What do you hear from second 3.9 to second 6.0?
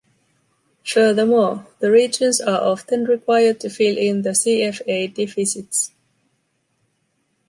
in the CFA deficits.